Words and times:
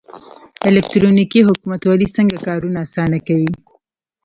الکترونیکي 0.69 1.39
حکومتولي 1.47 2.07
څنګه 2.17 2.35
کارونه 2.47 2.77
اسانه 2.85 3.19
کوي؟ 3.27 3.51